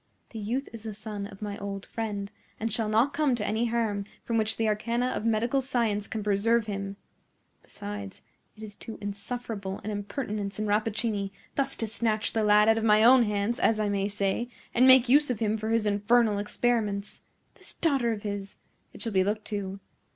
[0.31, 3.67] "The youth is the son of my old friend, and shall not come to any
[3.67, 6.97] harm from which the arcana of medical science can preserve him.
[7.61, 8.23] Besides,
[8.57, 12.83] it is too insufferable an impertinence in Rappaccini, thus to snatch the lad out of
[12.83, 16.39] my own hands, as I may say, and make use of him for his infernal
[16.39, 17.21] experiments.
[17.53, 18.57] This daughter of his!
[18.93, 19.79] It shall be looked to.